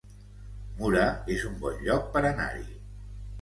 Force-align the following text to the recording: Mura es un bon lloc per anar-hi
Mura 0.79 1.03
es 1.35 1.43
un 1.51 1.59
bon 1.67 1.77
lloc 1.89 2.09
per 2.17 2.25
anar-hi 2.31 2.67